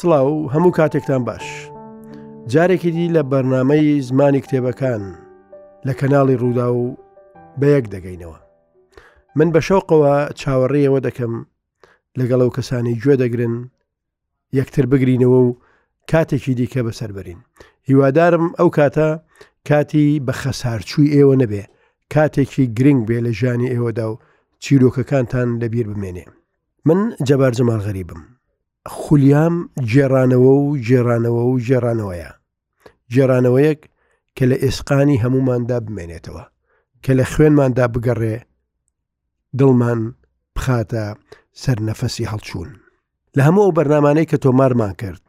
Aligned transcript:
سڵاو 0.00 0.28
و 0.34 0.40
هەموو 0.54 0.76
کاتێکتان 0.78 1.22
باش. 1.28 1.46
جارێکی 2.52 2.90
دی 2.96 3.06
لە 3.14 3.22
بەرنمەی 3.30 3.88
زمانی 4.08 4.42
کتێبەکان 4.44 5.02
لە 5.86 5.92
کەناڵی 6.00 6.40
ڕوودا 6.42 6.68
و 6.80 6.96
بە 7.60 7.66
یەک 7.76 7.86
دەگەینەوە. 7.94 8.38
من 9.38 9.48
بە 9.54 9.60
شەوقەوە 9.68 10.14
چاوەڕێەوە 10.40 11.00
دەکەم 11.06 11.32
لەگەڵ 12.18 12.40
ئەو 12.42 12.50
کەسانی 12.56 12.98
گوێ 13.02 13.14
دەگرن 13.22 13.54
یەکتر 14.58 14.84
بگرینەوە 14.92 15.38
و 15.46 15.56
کاتێکی 16.10 16.54
دیکە 16.60 16.80
بەسەر 16.86 17.10
بەرین. 17.16 17.40
هیوادارم 17.88 18.46
ئەو 18.58 18.68
کاتە 18.78 19.08
کاتی 19.68 20.08
بە 20.26 20.32
خەسارچووی 20.42 21.12
ئێوە 21.16 21.34
نەبێ 21.42 21.62
کاتێکی 22.14 22.64
گرنگ 22.78 23.00
بێ 23.08 23.18
لە 23.26 23.32
ژانی 23.40 23.72
ئێوەدا 23.74 24.06
و 24.10 24.14
چیرۆکەکانتان 24.64 25.48
لەبیر 25.62 25.86
بمێنێ. 25.92 26.26
من 26.86 26.98
جەبار 27.28 27.52
جەمال 27.58 27.82
غەریبم. 27.88 28.22
خولیام 28.86 29.68
جێرانەوە 29.92 30.52
و 30.62 30.78
جێرانەوە 30.88 31.42
و 31.50 31.58
جێرانەوەیە 31.66 32.30
جێرانەوەیەک 33.14 33.80
کە 34.36 34.44
لە 34.50 34.56
ئێسقانی 34.64 35.22
هەموماندا 35.24 35.78
بمێنێتەوە 35.86 36.44
کە 37.04 37.12
لە 37.18 37.24
خوێنماندا 37.32 37.86
بگەڕێ 37.94 38.36
دڵمان 39.58 40.00
بخاتە 40.56 41.04
سەرنەفەسی 41.62 42.30
هەڵچوون 42.32 42.70
لە 43.36 43.42
هەموو 43.48 43.64
ئەو 43.66 43.76
بەرنمانەی 43.78 44.28
کە 44.30 44.36
تۆمارمان 44.44 44.92
کرد 45.02 45.24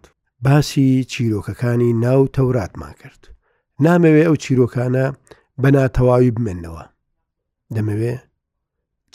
باسی 0.45 0.89
چیرۆکەکانی 1.11 1.91
ناو 2.05 2.21
تەوراتمان 2.36 2.93
کرد 3.02 3.21
نامەوێ 3.86 4.23
ئەو 4.27 4.36
چیرۆکانە 4.43 5.05
بەناتەواوی 5.61 6.36
بمێنەوە 6.36 6.83
دەمەوێ 7.75 8.13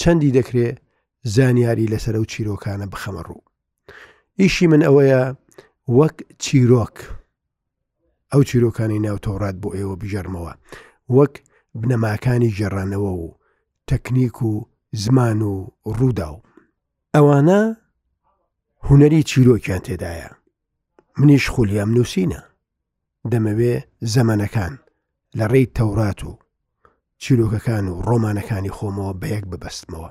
چەندی 0.01 0.35
دەکرێ 0.39 0.69
زانیاری 1.35 1.91
لەسەر 1.93 2.15
ئەو 2.17 2.25
چیرۆکانە 2.33 2.87
بخەمە 2.95 3.23
ڕوو 3.29 3.46
ئیشی 4.39 4.67
من 4.67 4.83
ئەوەیە 4.85 5.37
وەک 5.99 6.17
چیرۆک 6.43 6.95
ئەو 8.33 8.43
چیرۆکانی 8.49 8.99
ناوتۆڕات 9.07 9.57
بۆ 9.63 9.69
ئێوە 9.79 9.97
بژەرمەوە 10.03 10.53
وەک 11.17 11.35
بنەماکانی 11.81 12.55
ژێڕانەوە 12.59 13.13
و 13.23 13.37
تەکنیک 13.89 14.37
و 14.49 14.53
زمان 15.05 15.41
و 15.43 15.55
ڕوودا 15.97 16.29
و 16.35 16.43
ئەوانە 17.15 17.61
هوەری 18.87 19.27
چیرۆکیان 19.31 19.83
تێدایە 19.87 20.31
منیش 21.19 21.45
خولیام 21.55 21.91
نووسینە 21.97 22.43
دەمەوێ 23.31 23.75
زەمەنەکان 24.15 24.75
لە 25.39 25.45
ڕێی 25.53 25.67
تەورات 25.77 26.21
و 26.29 26.39
چیرۆکەکان 27.23 27.85
و 27.89 27.95
ڕۆمانەکانی 28.09 28.75
خۆمەوە 28.77 29.13
بە 29.21 29.27
یەک 29.35 29.45
ببەستمەوە 29.53 30.11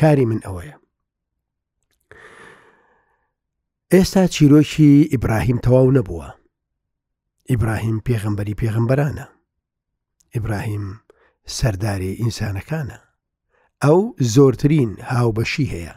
کاری 0.00 0.26
من 0.30 0.40
ئەوەیە 0.46 0.76
ئێستا 3.98 4.22
چیرۆکی 4.34 4.88
ئیبراهیم 5.12 5.58
تەواو 5.64 5.90
نەبووە 5.98 6.28
ئیبراهیم 7.50 7.98
پێغمبەری 8.06 8.56
پێغمبەرانە 8.60 9.26
ئیبراهیم 10.34 10.84
سەرداری 11.56 12.12
ئینسانەکانە 12.20 12.98
ئەو 13.84 13.98
زۆرترین 14.34 14.90
هاوبەشی 15.10 15.70
هەیە 15.74 15.94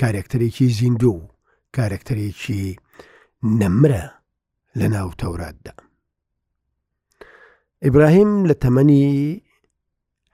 کارێکترێکی 0.00 0.68
زیندوو 0.78 1.16
و 1.22 1.30
کارێکترێکی 1.76 2.76
نەمرە 3.60 4.04
لە 4.78 4.86
ناو 4.94 5.08
تەوراتدا 5.20 5.74
ئیبراهیم 7.84 8.30
لە 8.50 8.54
تەمەنی 8.62 9.04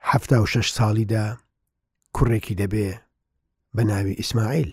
ه 0.07 0.11
شش 0.53 0.67
ساڵیدا 0.77 1.25
کوڕێکی 2.15 2.55
دەبێ 2.61 2.89
بە 3.75 3.83
ناوی 3.91 4.13
ئیسماعیل 4.21 4.71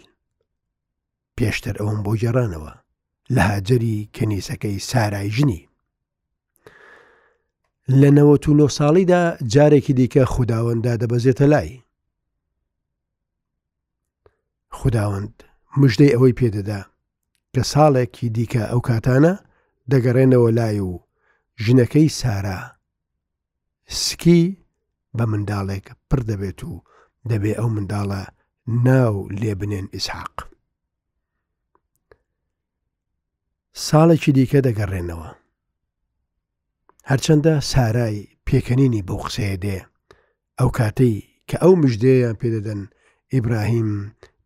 پێشتر 1.38 1.74
ئەوم 1.80 1.98
بۆ 2.04 2.12
گێڕانەوە 2.22 2.72
لە 3.34 3.42
هاجری 3.50 3.96
کەنیسەکەی 4.16 4.78
سارای 4.90 5.28
ژنی 5.36 5.60
لە 8.00 8.08
99 8.18 8.68
ساڵیدا 8.78 9.22
جارێکی 9.52 9.92
دیکە 9.98 10.22
خودداوەندا 10.32 10.92
دەبەزێتە 11.02 11.46
لای 11.52 11.72
خداوەند 14.78 15.34
مژدەی 15.80 16.14
ئەوەی 16.14 16.36
پێدەدا 16.38 16.80
کە 17.54 17.62
ساڵێکی 17.72 18.26
دیکە 18.36 18.62
ئەو 18.70 18.80
کاتانە 18.88 19.34
دەگەڕێنەوە 19.92 20.48
لای 20.58 20.80
و 20.90 20.92
ژنەکەی 21.64 22.08
سارا 22.20 22.60
سکی 24.02 24.42
بە 25.16 25.24
منداڵێک 25.32 25.86
پڕ 26.08 26.20
دەبێت 26.30 26.60
و 26.70 26.72
دەبێ 27.30 27.52
ئەو 27.58 27.68
منداڵە 27.76 28.22
ناو 28.86 29.16
لێبنێن 29.40 29.86
ئیسحاق 29.94 30.36
ساڵێکی 33.86 34.32
دیکە 34.36 34.60
دەگەڕێنەوە. 34.66 35.28
هەرچەندە 37.10 37.54
سارای 37.72 38.18
پێکەنینی 38.46 39.02
بەو 39.08 39.18
قسەیە 39.26 39.56
دێ، 39.64 39.78
ئەو 40.58 40.70
کاتەی 40.78 41.16
کە 41.48 41.56
ئەو 41.62 41.74
مژدەیان 41.82 42.36
پێدەدەن 42.40 42.80
ئیبراهیم 43.32 43.90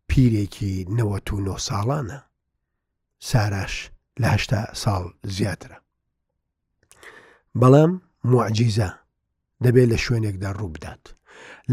پیرێکی 0.09 0.73
نەوە 0.97 1.17
و 1.35 1.37
نۆ 1.47 1.55
ساڵانە. 1.67 2.19
ساراش 3.29 3.73
لە 4.21 4.27
هەشتا 4.33 4.61
ساڵ 4.81 5.03
زیاترە. 5.35 5.77
بەڵام 7.59 7.91
معجیزە 8.33 8.89
دەبێت 9.63 9.89
لە 9.93 9.97
شوێنێکدا 10.05 10.49
ڕووبدات. 10.59 11.03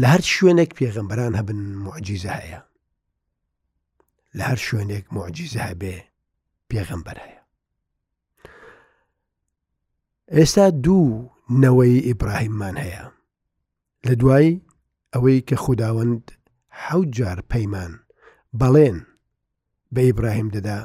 لە 0.01 0.07
هەر 0.13 0.21
شوێنێک 0.35 0.71
پێغمبەران 0.79 1.33
هەبن 1.39 1.59
معجیزە 1.85 2.31
هەیە. 2.41 2.61
لە 4.37 4.43
هەر 4.49 4.59
شوێنێک 4.67 5.05
معجیزە 5.15 5.61
هەبێ 5.69 5.95
پێغمبەر 6.71 7.17
هەیە. 7.25 7.39
ئێستا 10.39 10.67
دوو 10.85 11.29
نەوەی 11.63 11.95
ئیبراهیممان 12.07 12.75
هەیە 12.83 13.03
لە 14.07 14.13
دوای 14.21 14.49
ئەوەی 15.13 15.39
کە 15.49 15.55
خودداوەند 15.63 16.23
حوجار 16.83 17.39
پەیمان 17.51 17.93
بەڵێن 18.59 18.97
بە 19.93 20.01
ئیبراهیم 20.07 20.49
دەدا 20.55 20.77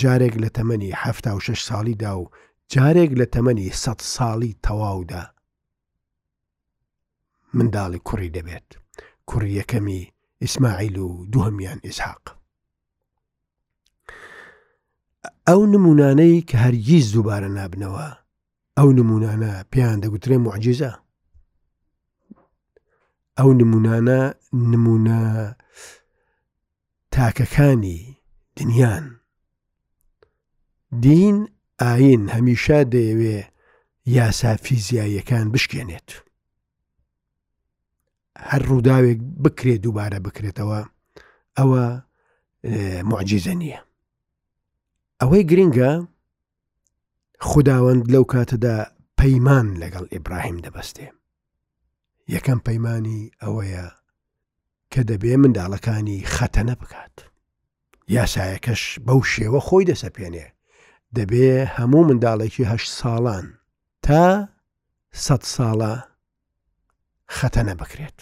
جارێک 0.00 0.34
لە 0.42 0.48
تەمەنی 0.56 0.90
ه 1.00 1.04
شش 1.46 1.60
ساڵیدا 1.68 2.12
و 2.20 2.24
جارێک 2.72 3.10
لە 3.20 3.26
تەمەنی 3.34 3.68
سە 3.82 3.92
ساڵی 4.14 4.52
تەواودا 4.66 5.24
منداڵی 7.56 8.00
کوڕی 8.08 8.34
دەبێت 8.36 8.68
کوڕی 9.28 9.50
یەکەمی 9.60 10.02
ئیسماعیل 10.42 10.96
و 10.98 11.08
دوهمیان 11.32 11.80
ئیسحاق 11.86 12.24
ئەو 15.48 15.60
نمونانەی 15.74 16.44
کە 16.48 16.56
هەرگیز 16.64 17.06
دووبارە 17.14 17.48
نابنەوە 17.58 18.08
ئەو 18.78 18.88
نمونانە 18.98 19.52
پێیان 19.72 19.98
دەگوترێ 20.04 20.38
معجززە 20.46 20.92
ئەو 23.38 23.50
نمونانە 23.60 24.20
نمونە 24.72 25.20
تاکەکانی 27.14 28.00
دنیان 28.56 29.04
دین 31.04 31.36
ئاین 31.82 32.22
هەمیشە 32.34 32.78
دەیەوێ 32.92 33.38
یاسا 34.16 34.52
فیزیاییەکان 34.64 35.46
بشکێنێت 35.54 36.08
هەر 38.50 38.62
ڕووداوێک 38.70 39.18
بکرێت 39.44 39.80
دووبارە 39.84 40.18
بکرێتەوە 40.26 40.80
ئەوە 41.58 41.84
معجززە 43.10 43.54
نییە 43.60 43.80
ئەوەی 45.20 45.42
گرنگە 45.50 45.92
خداوەند 47.50 48.04
لەو 48.14 48.24
کاتەدا 48.32 48.76
پەیمان 49.20 49.66
لەگەڵ 49.82 50.04
ئیبراهیم 50.14 50.58
دەبەستێ 50.64 51.08
یەکەم 52.34 52.58
پەیمانی 52.66 53.22
ئەوەیە 53.42 53.86
کە 54.92 55.02
دەبێ 55.10 55.34
منداڵەکانی 55.42 56.18
خەتەنە 56.34 56.74
بکات 56.82 57.14
یاسایەکەش 58.16 58.82
بەو 59.06 59.20
شێوە 59.34 59.60
خۆی 59.66 59.88
دەسەپێنێ 59.90 60.46
دەبێ 61.16 61.48
هەموو 61.76 62.06
منداڵێکی 62.08 62.68
هەش 62.70 62.84
ساڵان 62.98 63.46
تا 64.06 64.24
سە 65.24 65.36
ساڵە 65.56 65.94
خەتەنە 67.36 67.74
بکرێت 67.80 68.18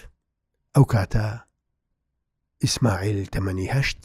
ئەو 0.74 0.84
کاتە 0.92 1.26
ئیسماعیل 2.62 3.20
تەمەنیهشت 3.34 4.00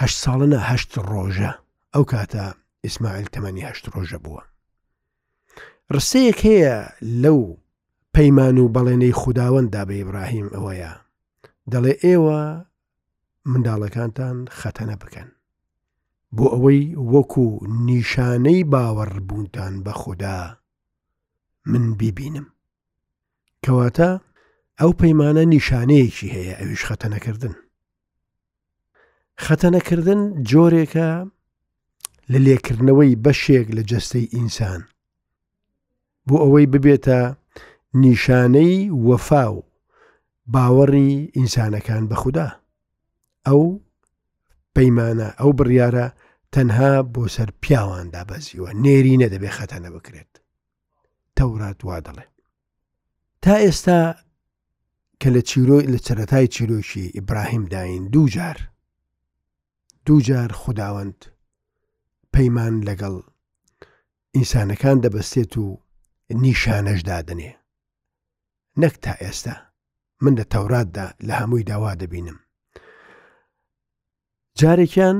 هەشت 0.00 0.16
ساڵنەهشت 0.24 0.90
ڕۆژە 1.10 1.52
ئەو 1.94 2.04
کاتە 2.12 2.44
ئیسماعیل 2.84 3.26
تەمەنیهشت 3.34 3.86
ڕۆژە 3.96 4.20
بووە 4.26 4.42
ڕسەیەک 5.94 6.38
هەیە 6.48 6.76
لەو 7.22 7.40
پەیمان 8.16 8.56
و 8.58 8.72
بەڵێنەی 8.74 9.18
خودداوەندا 9.20 9.82
بە 9.88 9.94
ئیبراهیم 10.00 10.48
ئەوەیە 10.56 10.92
دەڵێ 11.72 11.94
ئێوە 12.04 12.40
منداڵەکانتان 13.50 14.36
خەتەنە 14.58 14.96
بکەن 15.02 15.28
بۆ 16.36 16.46
ئەوەی 16.54 16.82
وەکو 17.12 17.46
نیشانەی 17.88 18.66
باوەڕبوونتان 18.72 19.72
بە 19.84 19.92
خوددا 20.00 20.40
من 21.70 21.84
بیبینم 22.00 22.46
کەواتە 23.64 24.10
ئەو 24.80 24.90
پەیمانە 25.00 25.44
نیشانەیەکی 25.54 26.32
هەیە 26.36 26.54
ئەویش 26.60 26.82
خەتەنەکردن 26.88 27.54
خەتەنەکردن 29.44 30.20
جۆرێکە 30.50 31.10
لە 32.30 32.38
لێکردنەوەی 32.46 33.18
بەشێک 33.24 33.66
لە 33.76 33.82
جەستەی 33.90 34.30
ئینسان 34.34 34.82
بۆ 36.28 36.36
ئەوەی 36.44 36.66
ببێتە 36.72 37.20
نیشانەی 38.02 38.76
وەفا 39.06 39.44
و 39.54 39.62
باوەڕی 40.52 41.12
ئینسانەکان 41.36 42.02
بە 42.10 42.16
خوددا 42.22 42.48
ئەو 43.46 43.62
پەیمانە 44.74 45.28
ئەو 45.40 45.50
بڕیارە 45.58 46.06
تەنها 46.54 46.92
بۆ 47.14 47.24
سەر 47.34 47.48
پیاوان 47.62 48.06
دابەزیوە 48.14 48.70
نێری 48.84 49.20
نەدەبێ 49.22 49.50
خەتەنە 49.58 49.88
بکرێت 49.96 50.32
تەورات 51.36 51.78
وا 51.86 51.98
دەڵێ 52.06 52.26
تا 53.42 53.54
ئێستا 53.64 54.00
کە 55.22 55.28
لە 55.34 55.40
چیرۆی 55.48 55.88
لە 55.92 55.98
چەرەتای 56.06 56.46
چیرۆکی 56.54 57.12
ئیبراهیم 57.16 57.64
داین 57.74 58.02
دوو 58.12 58.28
جار 58.34 58.58
دوو 60.06 60.20
جار 60.26 60.50
خداوەند 60.62 61.18
پەیمان 62.34 62.74
لەگەڵ 62.88 63.14
ئینسانەکان 64.34 64.96
دەبەستێت 65.04 65.54
و 65.64 65.83
نیشانەش 66.30 67.00
دادنێ 67.02 67.52
نەک 68.80 68.94
تا 69.02 69.12
ئێستا 69.20 69.56
من 70.22 70.34
لە 70.38 70.44
تەوراتدا 70.52 71.06
لە 71.26 71.32
هەمووی 71.40 71.64
داوا 71.70 71.92
دەبینم 72.00 72.38
جارێکیان 74.60 75.16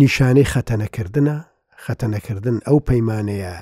نیشانەی 0.00 0.50
خەتەنەکردنە 0.52 1.36
خەتەنەکردن 1.84 2.56
ئەو 2.66 2.78
پەیمانەیە 2.88 3.56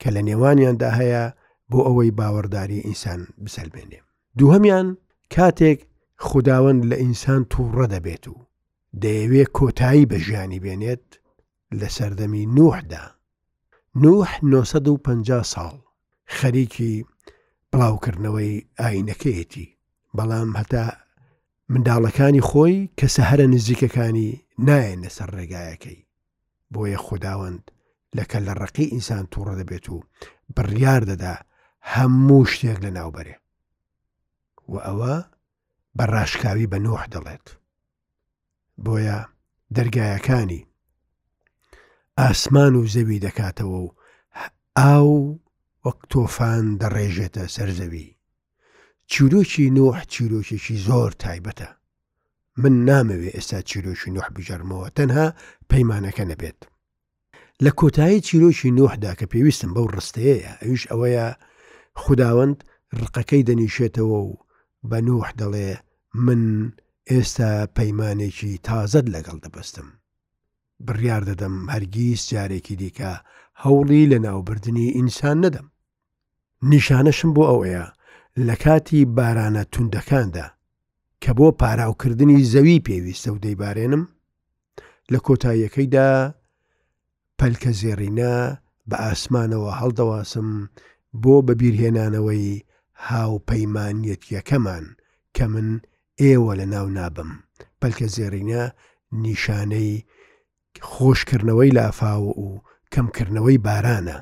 کە 0.00 0.08
لە 0.14 0.20
نێوانیاندا 0.28 0.90
هەیە 0.98 1.24
بۆ 1.70 1.78
ئەوەی 1.86 2.14
باوەڕداری 2.18 2.84
ئینسان 2.86 3.20
بسەلمێنێ 3.44 4.00
دووهەمیان 4.38 4.88
کاتێک 5.34 5.78
خداوەند 6.28 6.82
لە 6.90 6.96
ئینسان 7.02 7.42
تووڕە 7.52 7.86
دەبێت 7.94 8.24
و 8.32 8.34
دەیەوێ 9.02 9.44
کۆتایی 9.56 10.08
بە 10.10 10.18
ژیانی 10.26 10.62
بێنێت 10.64 11.06
لە 11.78 11.88
سەردەمی 11.96 12.46
نوحدا 12.56 13.04
نوح 14.04 14.30
950 14.42 15.42
ساڵ 15.52 15.76
خەریکی 16.38 16.94
بڵاوکردنەوەی 17.72 18.54
ئاینەکەیەتی 18.82 19.66
بەڵام 20.16 20.50
هەتا 20.60 20.84
منداڵەکانی 21.72 22.46
خۆی 22.50 22.76
کەسە 22.98 23.22
هەرە 23.30 23.46
نزیکەکانی 23.54 24.30
نایەنە 24.66 25.10
سەر 25.16 25.30
ڕێگایەکەی 25.38 25.98
بۆیە 26.72 26.98
خودداوەند 27.06 27.62
لەکە 28.16 28.38
لە 28.46 28.52
ڕقی 28.62 28.90
ئینسان 28.94 29.24
تووڕە 29.32 29.54
دەبێت 29.60 29.86
و 29.94 29.96
بڕیار 30.56 31.02
دەدا 31.10 31.34
هەموو 31.92 32.46
شتێک 32.52 32.78
لە 32.84 32.90
ناوبەرێ 32.96 33.36
و 34.72 34.74
ئەوە 34.86 35.14
بە 35.98 36.04
ڕاشکاوی 36.12 36.70
بە 36.72 36.78
نۆح 36.86 37.02
دەڵێت 37.14 37.46
بۆیە 38.84 39.18
دەرگایەکانی 39.76 40.66
ئاسمان 42.18 42.74
و 42.76 42.82
زەوی 42.94 43.18
دەکاتەوە 43.24 43.78
و 43.86 43.94
ئاو 44.78 45.12
وەک 45.86 46.00
تۆفان 46.12 46.64
دەڕێژێتە 46.80 47.44
سەرزەوی 47.54 48.06
چیرۆکی 49.10 49.66
نۆح 49.76 49.98
چیرۆکێکی 50.12 50.76
زۆر 50.86 51.10
تایبەتە 51.22 51.68
من 52.62 52.74
نامەوێ 52.88 53.30
ئێستا 53.36 53.60
چیرۆکی 53.70 54.10
نوح 54.16 54.26
بژەرمەوە 54.36 54.88
تەنها 54.96 55.26
پەیمانەکە 55.70 56.24
نەبێت 56.30 56.60
لە 57.64 57.70
کۆتایی 57.80 58.24
چیرۆکی 58.26 58.70
نۆحدا 58.78 59.12
کە 59.18 59.24
پێویستم 59.32 59.70
بەو 59.76 59.86
ڕستەیە 59.96 60.52
ئەوش 60.62 60.82
ئەوەیە 60.90 61.26
خداوەند 62.02 62.56
ڕقەکەی 63.00 63.46
دەنیشێتەوە 63.48 64.18
و 64.26 64.28
بە 64.90 64.98
نوح 65.08 65.26
دەڵێ 65.40 65.70
من 66.26 66.42
ئێستا 67.10 67.50
پەیمانێکی 67.76 68.52
تازت 68.68 69.06
لەگەڵ 69.14 69.36
دەبستم 69.44 69.88
بڕیار 70.86 71.22
دەدەم 71.30 71.56
هەرگیز 71.74 72.20
جارێکی 72.32 72.76
دیکە 72.82 73.12
هەوڵی 73.62 74.08
لە 74.12 74.18
ناوبردنی 74.26 74.88
ئینسان 74.96 75.36
نەدەم 75.44 75.66
نیشانەشم 76.70 77.30
بۆ 77.36 77.42
ئەوەیە 77.50 77.84
لە 78.46 78.54
کاتی 78.62 79.00
بارانە 79.16 79.62
توندەکاندا 79.72 80.46
کە 81.22 81.30
بۆ 81.38 81.46
پاراوکردنی 81.60 82.46
زەوی 82.52 82.84
پێویستە 82.86 83.28
و 83.34 83.38
دەیبارێنم 83.44 84.02
لە 85.12 85.18
کۆتاییەکەیدا 85.26 86.08
پەلکە 87.38 87.70
زێڕینە 87.80 88.34
بە 88.90 88.96
ئاسمانەوە 89.06 89.70
هەڵدەواسم 89.80 90.48
بۆ 91.22 91.34
بەبییرهێنانەوەی 91.46 92.48
هاوپەیمانەتیەکەمان 93.06 94.84
کە 95.36 95.44
من 95.52 95.68
ئێوە 96.20 96.52
لە 96.60 96.66
ناو 96.74 96.86
نابم 96.96 97.30
پەلکە 97.80 98.06
زێڕینە 98.16 98.62
نیشانەی 99.24 100.04
خۆشکردنەوەی 100.92 101.74
لافاوە 101.78 102.30
و 102.44 102.48
کەمکردنەوەی 102.94 103.58
بارانە 103.66 104.18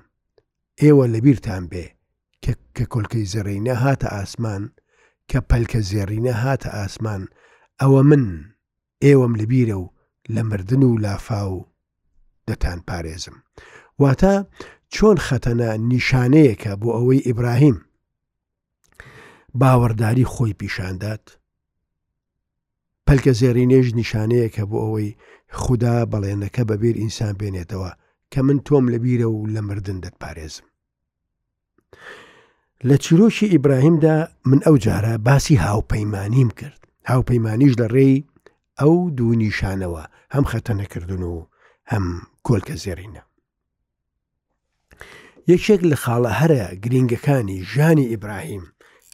ئێوە 0.82 1.04
لەبییرتان 1.14 1.64
بێ 1.72 1.86
کە 2.76 2.84
کۆلکەی 2.92 3.26
زەرینە 3.32 3.74
هاتە 3.84 4.08
ئاسمان 4.16 4.62
کە 5.30 5.38
پەلکە 5.50 5.80
زێڕینە 5.90 6.34
هاتە 6.44 6.68
ئاسمان 6.78 7.22
ئەوە 7.80 8.00
من 8.10 8.24
ئێوەم 9.04 9.32
لەبیرە 9.40 9.76
و 9.82 9.86
لە 10.34 10.42
مردن 10.50 10.82
و 10.88 11.00
لافااو 11.04 11.56
دەتان 12.48 12.78
پارێزم 12.88 13.36
واتە 14.02 14.34
چۆن 14.94 15.16
خەتەنە 15.26 15.70
نیشانەیەکە 15.90 16.72
بۆ 16.82 16.88
ئەوەی 16.96 17.24
ئیبراهیم 17.26 17.78
باوەڕداری 19.60 20.30
خۆی 20.32 20.52
پیشاندات 20.60 21.24
پەلکە 23.06 23.32
زێرینێژ 23.40 23.86
نیشانەیەکە 24.00 24.64
بۆ 24.70 24.78
ئەوەی 24.84 25.10
خوددا 25.60 25.96
بەڵێنەکە 26.12 26.62
بەبیر 26.70 26.96
ئینسان 27.02 27.34
بێنێتەوە 27.40 27.90
کە 28.32 28.40
من 28.46 28.58
تۆم 28.66 28.84
لەبیرە 28.92 29.28
و 29.30 29.36
لە 29.54 29.60
مردن 29.68 29.98
دەتپارێزم 30.04 30.66
لە 32.88 32.96
چیرۆکی 33.04 33.46
ئیبراهیمدا 33.50 34.16
من 34.50 34.60
ئەو 34.66 34.76
جارە 34.84 35.14
باسی 35.26 35.56
هاوپەیمانیم 35.66 36.50
کرد 36.60 36.80
هاوپەیمانیش 37.10 37.72
لە 37.80 37.86
ڕێی 37.94 38.24
ئەو 38.80 38.96
دوو 39.16 39.34
نیشانەوە 39.44 40.02
هەم 40.34 40.44
خەتەنەکردن 40.50 41.22
و 41.22 41.46
هەم 41.92 42.04
کۆلکە 42.46 42.74
زێرینە 42.84 43.22
یەکێک 45.52 45.80
لە 45.90 45.96
خاڵە 46.04 46.32
هەرە 46.40 46.62
گرنگەکانی 46.84 47.58
ژانی 47.72 48.08
ئیبراهیم 48.12 48.64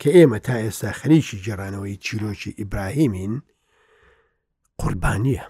کە 0.00 0.08
ئێمە 0.16 0.38
تا 0.46 0.54
ئێستا 0.64 0.90
خەریکی 0.98 1.38
جێرانەوەی 1.44 1.96
چیرۆکی 2.04 2.54
ئیبراهیمین 2.60 3.32
قوربانیە 4.82 5.44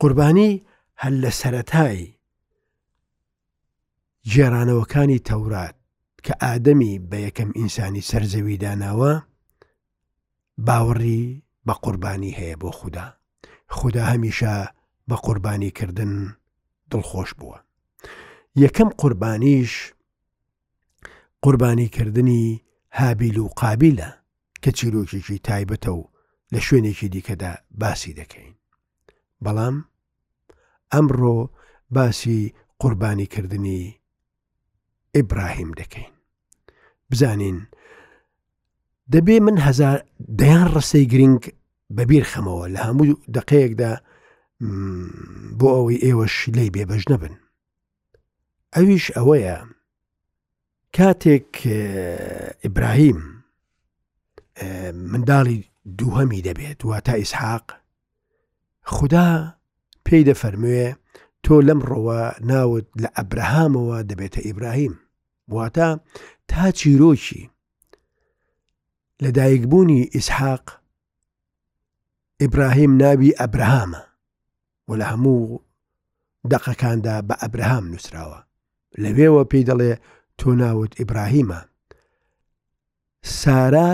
قوربانی 0.00 0.52
هەل 1.02 1.14
لە 1.24 1.30
سەتایی 1.40 2.10
جێرانەوەکانی 4.32 5.18
تەورات 5.28 5.76
کە 6.26 6.34
ئادەمی 6.44 6.92
بە 7.10 7.18
یەکەم 7.26 7.50
ئینسانی 7.58 8.06
سەرزەوی 8.10 8.56
داناوە 8.64 9.12
باوەڕی 10.66 11.22
بە 11.66 11.74
قوربانی 11.84 12.36
هەیە 12.38 12.56
بۆ 12.62 12.70
خوددا 12.78 13.06
خدا 13.78 14.04
هەمیشە 14.12 14.54
بە 15.08 15.16
قوربانی 15.26 15.70
کردن 15.78 16.12
دڵخۆش 16.90 17.30
بووە 17.38 17.58
یەکەم 18.64 18.88
قوربانیش 19.00 19.72
قوربانیکردنی 21.44 22.44
هابیل 22.98 23.36
و 23.38 23.48
قابلە 23.60 24.10
کە 24.62 24.70
چیرۆکێکی 24.78 25.38
تایبەتە 25.48 25.88
و 25.98 26.02
لە 26.52 26.60
شوێنێکی 26.66 27.08
دیکەدا 27.14 27.52
باسی 27.80 28.14
دەکەین 28.20 28.54
بەڵام 29.44 29.76
ئەمڕۆ 30.94 31.36
باسی 31.94 32.52
قوربانیکردنی 32.80 33.82
ئیبراهیم 35.16 35.70
دەکەین 35.80 36.12
بزانین 37.10 37.58
دەبێ 39.14 39.36
من 39.46 39.56
هزار 39.66 39.98
دەیان 40.40 40.64
ڕسەی 40.74 41.04
گرنگ 41.12 41.40
بەبیر 41.96 42.24
خەمەوە 42.32 42.66
لە 42.74 42.80
هەموو 42.88 43.18
دقەیەکدا 43.36 43.92
بۆ 45.58 45.66
ئەوەی 45.76 46.02
ئێوە 46.04 46.26
شلەی 46.36 46.70
بێبەش 46.74 47.02
نەبن 47.12 47.34
ئەویش 48.74 49.04
ئەوەیە 49.16 49.56
کاتێک 50.96 51.50
ئیبراهیم 52.64 53.20
منداڵی 55.12 55.58
دووهەمی 55.98 56.44
دەبێت 56.48 56.80
وا 56.84 56.98
تا 57.06 57.14
ئیسحاق 57.20 57.66
خدا 58.96 59.28
پێی 60.06 60.24
دەفەرموێ 60.30 60.84
تۆ 61.44 61.50
لەمڕەوە 61.68 62.18
ناوت 62.50 62.86
لە 63.02 63.08
ئەبراهامەوە 63.18 63.98
دەبێتە 64.10 64.40
ئیبراهیم 64.48 64.94
واتە 65.54 65.88
تا 66.48 66.62
چیرۆکی 66.78 67.42
لە 69.22 69.30
دایکبوونی 69.36 70.02
ئیسحاق 70.14 70.66
ئیبراهیم 72.40 72.92
ناوی 73.02 73.34
ئەبراهامە 73.40 74.00
و 74.88 74.90
لە 75.00 75.06
هەموو 75.12 75.60
دەقەکاندا 76.52 77.16
بە 77.28 77.34
ئەبراهام 77.42 77.84
نووسراوە 77.92 78.40
لەوێوە 79.02 79.42
پێی 79.50 79.64
دەڵێ 79.68 79.92
تۆ 80.38 80.48
ناوت 80.62 80.92
ئیبراهیمە 81.00 81.60
سارا 83.40 83.92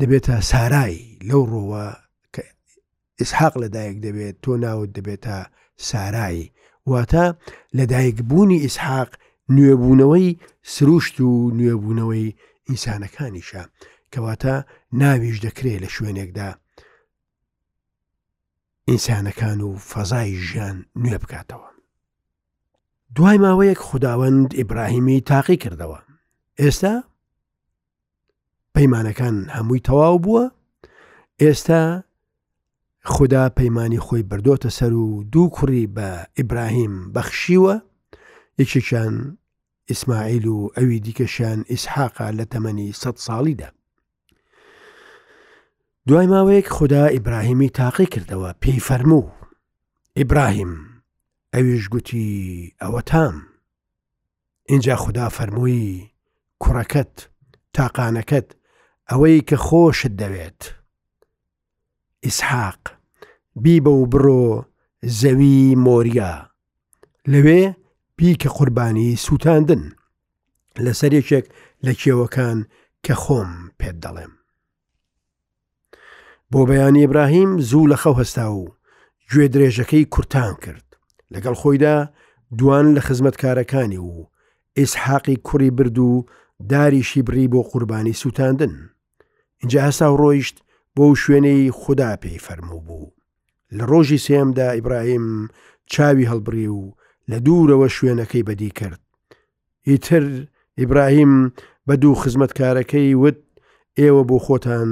دەبێتە 0.00 0.36
سارایی 0.50 1.04
لەو 1.28 1.42
ڕۆوە 1.52 1.86
کە 2.34 2.42
ئیسحاق 3.18 3.54
لەدایک 3.62 3.96
دەبێت 4.06 4.34
تۆ 4.44 4.52
ناوت 4.64 4.90
دەبێتە 4.98 5.38
سارایی 5.76 6.52
واتە 6.90 7.24
لەدایکبوونی 7.76 8.62
ئیسحاق 8.64 9.08
نوێبوونەوەی 9.56 10.38
سروشت 10.74 11.16
و 11.20 11.30
نوێبوونەوەی 11.58 12.34
ئینسانەکانیشە 12.68 13.62
کەواتە 14.12 14.54
ناویش 15.00 15.36
دەکرێت 15.46 15.80
لە 15.84 15.88
شوێنێکدا 15.96 16.50
ئینسانەکان 18.88 19.58
و 19.66 19.70
فەزای 19.90 20.30
ژیان 20.48 20.76
نوێ 21.02 21.18
بکاتەوە 21.22 21.68
دوای 23.16 23.38
ماوەیەک 23.44 23.78
خودداوەند 23.88 24.54
ئیبراهیمی 24.58 25.20
تاقی 25.30 25.56
کردەوە 25.62 25.98
ئێستا 26.62 26.94
پەیمانەکان 28.74 29.36
هەمووی 29.54 29.84
تەواو 29.86 30.16
بووە 30.24 30.44
ئێستا 31.42 31.82
خدا 33.04 33.48
پەیمانی 33.48 33.98
خۆی 34.00 34.22
بردۆتە 34.30 34.70
سەر 34.78 34.92
و 34.92 35.24
دوو 35.32 35.48
کوڕی 35.56 35.88
بە 35.96 36.08
ئیبراهیم 36.38 37.12
بەخشیوە 37.14 37.74
یەکێکیان 38.60 39.14
ئیسماعیل 39.90 40.46
و 40.46 40.68
ئەوی 40.76 41.00
دیکەشیان 41.06 41.60
ئیسحاقا 41.70 42.30
لە 42.38 42.44
تەمەنی 42.52 42.94
سە 43.00 43.10
ساڵیدا 43.26 43.68
دوای 46.06 46.26
ماوەیەک 46.32 46.68
خدا 46.68 47.04
ئیبراهیمی 47.06 47.68
تاقی 47.78 48.06
کردەوە 48.14 48.50
پێی 48.62 48.80
فەرموو 48.88 49.28
ئیبراهیم 50.18 50.72
ئەویش 51.56 51.88
گوتی 51.88 52.26
ئەوە 52.82 53.02
تام 53.06 53.34
اینجا 54.70 54.96
خدا 54.96 55.28
فەرمووی 55.28 56.06
کوڕەکەت 56.64 57.14
تاقانەکەت 57.74 58.48
ئەوەی 59.10 59.40
کە 59.48 59.56
خۆشت 59.66 60.12
دەوێت 60.20 60.60
ئیسحاق 62.24 62.80
بی 63.62 63.76
بە 63.84 63.88
و 64.00 64.06
بڕۆ 64.12 64.64
زەوی 65.20 65.74
مۆریا 65.84 66.50
لەوێ 67.32 67.62
پیکە 68.16 68.48
قوربانی 68.56 69.16
سووتاندن 69.16 69.82
لە 70.84 70.92
سەرێکێک 71.00 71.46
لە 71.86 71.92
کێوەکان 72.00 72.58
کە 73.04 73.14
خۆم 73.22 73.50
پێت 73.78 73.96
دەڵێم 74.04 74.32
بۆ 76.50 76.60
بەیانی 76.68 77.04
ئبراهیم 77.06 77.50
زوو 77.70 77.90
لە 77.92 77.96
خەو 78.02 78.14
هەستا 78.20 78.46
و 78.58 78.64
گوێ 79.30 79.46
درێژەکەی 79.54 80.06
کورتان 80.14 80.54
کرد 80.64 80.86
لەگەڵ 81.34 81.54
خۆیدا 81.60 81.96
دوان 82.58 82.86
لە 82.96 83.00
خزمەتکارەکانی 83.06 83.98
و 84.10 84.26
ئیسحاقی 84.78 85.36
کوڕی 85.46 85.70
برد 85.76 85.98
و 85.98 86.26
داریشی 86.68 87.22
بری 87.22 87.46
بۆ 87.52 87.60
قوربانی 87.70 88.12
سووتاندن 88.12 88.74
اینجا 89.60 89.80
هەستا 89.90 90.02
و 90.10 90.16
ڕۆیشت 90.22 90.56
بۆ 90.98 91.06
شوێنەی 91.22 91.62
خوددا 91.78 92.12
پێی 92.22 92.42
فەرموو 92.46 92.84
بوو 92.86 93.14
لە 93.76 93.84
ڕۆژی 93.90 94.22
سێمدا 94.26 94.68
ئیبراهیم 94.76 95.26
چاوی 95.92 96.28
هەڵبری 96.30 96.68
و 96.78 96.80
لە 97.30 97.36
دوورەوە 97.46 97.88
شوێنەکەی 97.96 98.46
بەدی 98.48 98.70
کرد 98.78 99.02
ئیتر 99.88 100.24
ئیبراهیم 100.78 101.32
بە 101.88 101.94
دوو 102.02 102.14
خزمەتکارەکەی 102.22 103.08
وت 103.22 103.38
ئێوە 104.00 104.22
بۆ 104.28 104.36
خۆتان 104.46 104.90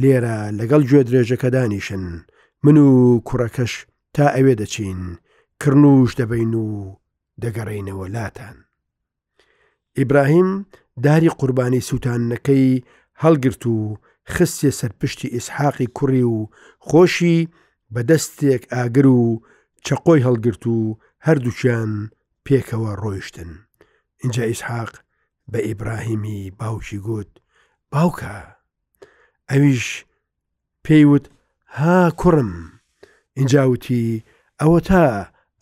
لێرە 0.00 0.36
لەگەڵ 0.58 0.82
گوێ 0.90 1.02
درێژەکەدانیشن 1.08 2.04
من 2.64 2.76
و 2.76 2.90
کوڕەکەش 3.28 3.72
تا 4.14 4.26
ئەوێ 4.36 4.54
دەچین 4.60 5.00
کڕنوش 5.60 6.10
دەبین 6.20 6.52
و 6.62 6.66
دەگەڕینەوە 7.42 8.06
لاتان 8.14 8.56
ئیبراهیم 9.98 10.50
داری 11.04 11.30
قوربانی 11.40 11.80
سووتانەکەی 11.88 12.82
هەڵگرت 13.22 13.62
و 13.74 13.76
خستێ 14.34 14.70
سەرپشتی 14.80 15.28
ئیسحاقی 15.34 15.88
کوڕی 15.96 16.24
و 16.34 16.36
خۆشی 16.86 17.38
بە 17.92 18.00
دەستێک 18.10 18.62
ئاگر 18.72 19.06
و 19.06 19.20
چەقۆی 19.86 20.24
هەڵگرت 20.26 20.64
و 20.74 20.76
هەردووچیان 21.26 21.90
پێکەوە 22.46 22.92
ڕۆیشتن 23.02 23.50
اینجا 24.22 24.42
ئیسحاق 24.50 24.92
بە 25.52 25.58
ئیبراهیمی 25.66 26.40
باوکی 26.58 26.98
گوت 27.06 27.30
باوکە 27.92 28.36
ئەویش 29.50 29.84
پێیوت 30.84 31.24
ها 31.78 32.00
کوڕم 32.20 32.52
اینجاوتی 33.38 34.04
ئەوە 34.62 34.78
تا 34.88 35.04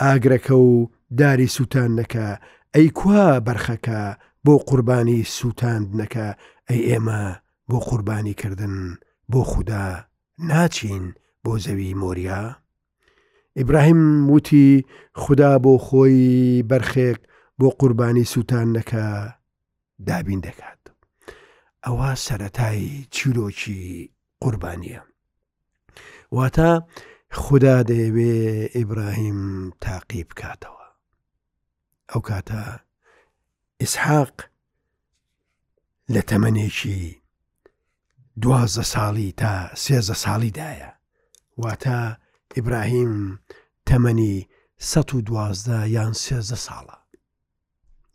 ئاگرەکە 0.03 0.55
و 0.71 0.87
داری 1.19 1.47
سووتان 1.57 1.91
نەکە 2.01 2.27
ئەی 2.75 2.89
کوا 2.99 3.27
بەرخەکە 3.47 4.01
بۆ 4.45 4.55
قوربانی 4.69 5.21
سووتاند 5.37 5.89
نەکە 6.01 6.27
ئەی 6.69 6.81
ئێمە 6.89 7.23
بۆ 7.71 7.79
قوربانیکردن 7.79 8.77
بۆ 9.33 9.41
خوددا 9.51 9.85
ناچین 10.51 11.05
بۆ 11.45 11.53
زەوی 11.65 11.93
مۆریا 12.01 12.41
ئیبراهیم 13.59 14.01
وتی 14.31 14.85
خوددا 15.23 15.53
بۆ 15.65 15.73
خۆی 15.87 16.23
بەرخێک 16.71 17.19
بۆ 17.59 17.69
قوربانی 17.79 18.25
سووتان 18.33 18.69
نەکە 18.79 19.05
دابین 20.07 20.41
دەکات 20.47 20.81
ئەوە 21.85 22.11
سەتایی 22.27 23.07
چیرۆکی 23.15 23.81
قوربانیە 24.43 25.01
واتە 26.37 26.71
خوددا 27.43 27.77
دەیەوێ 27.89 28.33
ئیبراهیم 28.77 29.41
تاقی 29.83 30.23
بکاتەوە 30.29 30.87
ئەو 32.11 32.21
کاتە 32.29 32.61
ئسحاق 33.83 34.37
لە 36.15 36.21
تەمەنێکی 36.31 37.07
دوازە 38.41 38.83
ساڵی 38.93 39.33
تا 39.41 39.71
سێزە 39.85 40.15
ساڵیدایە 40.25 40.91
واتە 41.63 41.99
ئیبراهیم 42.57 43.15
تەمەنی 43.89 44.35
12 44.79 45.89
یان 45.89 46.13
سێزە 46.13 46.57
ساڵە 46.67 46.97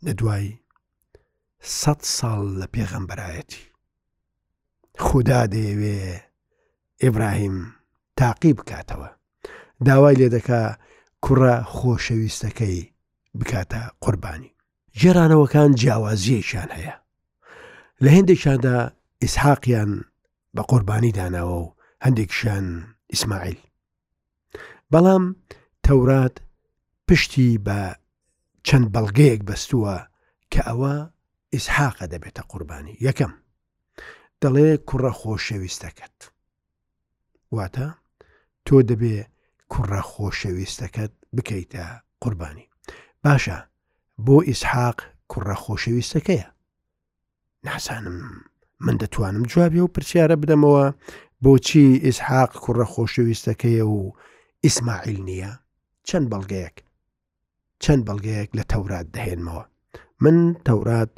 لە 0.04 0.12
دوای 0.18 0.58
100 1.60 2.02
ساڵ 2.18 2.40
لە 2.60 2.66
پێغەمبەرایەتی 2.74 3.64
خوددا 4.98 5.46
دەیەوێ 5.52 6.00
ئیبراهیم 7.02 7.72
تاقی 8.16 8.54
بکاتەوە 8.58 9.08
داوای 9.86 10.16
لێ 10.16 10.28
دەکا 10.36 10.62
کوڕە 11.24 11.54
خۆشەویستەکەی 11.74 12.78
بکاتە 13.40 13.82
قوربانی 14.02 14.54
ژێرانەوەکان 15.00 15.70
جیاوازیەشان 15.80 16.70
هەیە 16.76 16.94
لە 18.02 18.08
هێندێکشاندا 18.16 18.76
ئیسحاقیان 19.22 20.04
بە 20.56 20.62
قوربانی 20.70 21.12
داناوە 21.18 21.56
و 21.62 21.74
هەندێکشان 22.04 22.66
ئیسماعیل 23.12 23.58
بەڵام 24.92 25.24
تەورات 25.86 26.36
پشتی 27.08 27.48
بە 27.66 27.80
چەند 28.66 28.86
بەڵگەیەک 28.94 29.40
بەستووە 29.48 29.96
کە 30.52 30.60
ئەوە 30.68 30.94
ئیسحاقە 31.54 32.06
دەبێتە 32.12 32.42
قوربانی 32.50 32.96
یەکەم 33.06 33.32
دەڵێ 34.42 34.68
کوڕە 34.88 35.12
خۆشەویستەکەت 35.20 36.16
واتە 37.56 37.88
تۆ 38.66 38.76
دەبێ 38.90 39.18
کوڕە 39.72 40.00
خۆشەویستەکەت 40.12 41.12
بکەیتە 41.36 41.84
قوربانی 42.22 42.66
باشە 43.24 43.58
بۆ 44.24 44.36
ئیسحاق 44.48 44.98
کوڕە 45.30 45.54
خۆشەویستەکەیە 45.64 46.48
ناسانم 47.66 48.18
من 48.80 48.96
دەتوانم 48.96 49.42
جوابی 49.42 49.78
و 49.80 49.86
پرسیارە 49.94 50.36
بدەمەوە 50.42 50.84
بۆچی 51.44 52.00
ئیسحاق 52.04 52.50
کوڕە 52.64 52.86
خۆشەویستەکەیە 52.92 53.86
و 53.94 53.98
ئیسماعیل 54.64 55.18
نییە 55.28 55.52
چەند 56.08 56.26
بەڵگەیەک 56.32 56.76
چەند 57.82 58.02
بەڵگەیەک 58.08 58.50
لە 58.58 58.64
تەورات 58.72 59.06
دەهێنمەوە 59.16 59.64
من 60.22 60.36
تەورات 60.66 61.10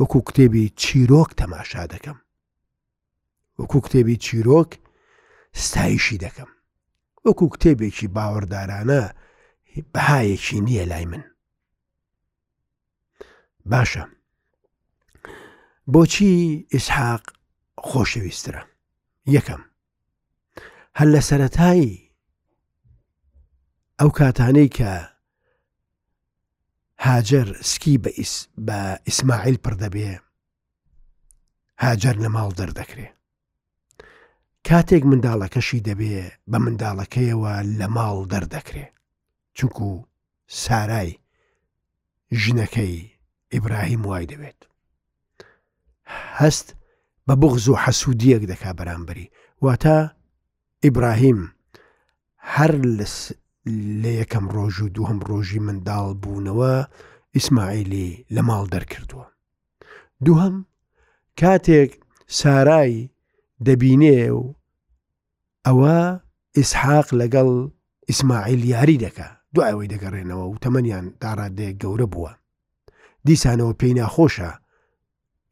وەکو 0.00 0.18
کتێبی 0.28 0.66
چیرۆک 0.82 1.30
تەماشا 1.40 1.84
دەکەم 1.94 2.18
وەکو 3.58 3.78
کتێبی 3.84 4.16
چیرۆک 4.24 4.70
ستایشی 5.64 6.20
دەکەم 6.24 6.50
وەکو 7.24 7.46
کتێبێکی 7.54 8.08
باوەڕدارانە 8.16 9.02
بەهایەکی 9.94 10.58
نییە 10.66 10.84
لای 10.90 11.06
من 11.12 11.24
باشە 13.70 14.04
بۆچی 15.94 16.32
ئیسحاق 16.74 17.22
خۆشەویسترە 17.88 18.62
یەکەم 19.36 19.62
هەر 20.98 21.08
لە 21.14 21.20
سەتایی 21.28 21.92
ئەو 23.98 24.10
کاتانەی 24.18 24.68
کە 24.76 24.92
هاجر 27.06 27.48
سکی 27.70 27.94
بە 28.66 28.80
ئیسماعیل 29.08 29.56
پردەبێ 29.64 30.12
هاجر 31.84 32.14
لە 32.24 32.28
ماڵ 32.36 32.50
دەردەکرێ 32.60 33.08
کاتێک 34.68 35.02
منداڵەکەشی 35.10 35.84
دەبێ 35.88 36.20
بە 36.50 36.58
منداڵەکەیەوە 36.64 37.54
لە 37.78 37.86
ماڵ 37.96 38.18
دەردەکرێ 38.32 38.86
چونکو 39.56 39.88
سارای 40.62 41.10
ژنەکەی 42.42 42.96
ئیبراهیم 43.52 44.02
وای 44.08 44.26
دەبێت 44.32 44.60
هەست 46.12 46.74
بە 47.30 47.34
بغز 47.36 47.68
و 47.68 47.76
حەسوودیەک 47.76 48.42
دەکا 48.52 48.70
بەرامبەری 48.78 49.26
واتە 49.64 49.96
ئیبراهیم 50.84 51.40
هەر 52.54 52.70
لە 54.02 54.10
یەکەم 54.20 54.46
ڕۆژ 54.54 54.76
و 54.84 54.88
دووهم 54.96 55.18
ڕۆژی 55.28 55.60
منداڵ 55.66 56.06
بوونەوە 56.22 56.74
ئیسماعیلی 57.36 58.26
لە 58.34 58.42
ماڵ 58.48 58.64
دەرکردووە 58.74 59.26
دووهم 60.24 60.54
کاتێک 61.40 61.90
سارایی 62.40 63.10
دەبینێ 63.66 64.18
و 64.38 64.54
ئەوە 65.66 65.98
ئیسحاق 66.56 67.08
لەگەڵ 67.20 67.48
ئیسماعیل 68.08 68.62
یاری 68.64 69.00
دەکە 69.06 69.28
دوایەوەی 69.54 69.92
دەگەڕێنەوە 69.94 70.44
و 70.48 70.56
تەمەنیان 70.64 71.06
داڕادێ 71.22 71.68
گەورە 71.82 72.06
بووە 72.12 72.32
دیسانەوە 73.26 73.72
پێی 73.80 73.94
ناخۆشە 73.98 74.50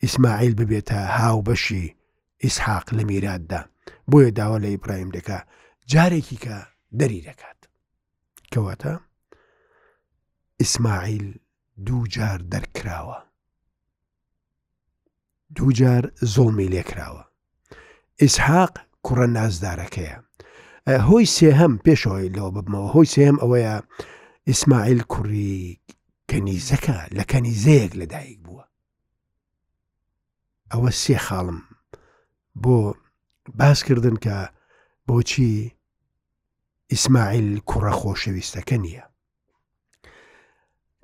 ئیسماعیل 0.05 0.55
ببێتە 0.57 0.93
هاو 1.19 1.43
بەشی 1.47 1.95
ئیسحاق 2.45 2.87
لە 2.99 3.05
میراتدا 3.11 3.63
بۆیە 4.11 4.31
داوا 4.39 4.59
لە 4.65 4.69
ئیبراهیم 4.73 5.11
دەکا 5.17 5.39
جارێکی 5.93 6.37
کە 6.45 6.57
دەری 7.01 7.25
دەکات 7.29 7.61
کەواتە 8.55 8.93
ئیسماعیل 10.61 11.27
دوو 11.87 12.07
جار 12.15 12.41
دەرکراوە 12.55 13.19
دوو 15.57 15.73
جار 15.79 16.05
زۆڵمی 16.35 16.69
لێکراوە 16.73 17.25
ئیسحاق 18.23 18.73
کوڕە 19.07 19.27
نازدارەکەیە 19.37 20.19
هۆی 21.07 21.27
سێهەم 21.37 21.75
پێشەوەی 21.87 22.33
لەوە 22.37 22.51
ببمەوە 22.57 22.93
هۆی 22.95 23.07
سێم 23.15 23.37
ئەوەیە 23.43 23.77
ئیسماعیل 24.49 25.01
کوڕی 25.13 25.57
کەنیزەکە 26.31 26.99
لە 27.17 27.25
کەنیزەیەک 27.33 27.93
لەدایک 28.01 28.41
ئەوە 30.73 30.91
سێ 31.03 31.17
خاڵم 31.27 31.59
بۆ 32.63 32.77
باسکردن 33.59 34.17
کە 34.25 34.37
بۆچی 35.07 35.51
ئیسماعیل 36.93 37.49
کوڕە 37.71 37.93
خۆشەویستەکە 38.01 38.77
نییە 38.85 39.05